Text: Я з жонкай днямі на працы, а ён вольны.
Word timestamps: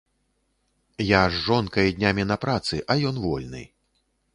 Я 1.09 1.21
з 1.35 1.43
жонкай 1.49 1.95
днямі 2.01 2.29
на 2.33 2.41
працы, 2.47 2.85
а 2.91 3.01
ён 3.13 3.25
вольны. 3.29 3.69